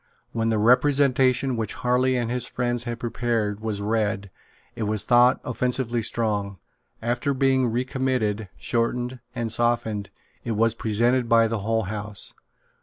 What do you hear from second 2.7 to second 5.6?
had prepared was read, it was thought